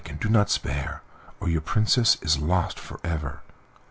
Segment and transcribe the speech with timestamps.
[0.07, 1.03] and do not spare,
[1.39, 3.41] or your Princess is lost for ever!"